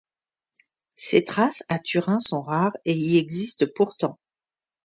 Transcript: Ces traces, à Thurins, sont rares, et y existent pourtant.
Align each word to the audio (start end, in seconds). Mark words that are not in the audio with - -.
Ces 0.95 1.23
traces, 1.25 1.63
à 1.69 1.77
Thurins, 1.77 2.19
sont 2.21 2.41
rares, 2.41 2.75
et 2.85 2.95
y 2.97 3.19
existent 3.19 3.67
pourtant. 3.75 4.17